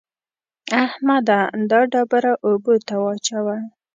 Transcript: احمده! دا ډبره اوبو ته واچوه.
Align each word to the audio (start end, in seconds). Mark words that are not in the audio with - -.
احمده! 0.83 1.39
دا 1.71 1.79
ډبره 1.91 2.33
اوبو 2.47 2.73
ته 2.87 2.95
واچوه. 3.03 3.55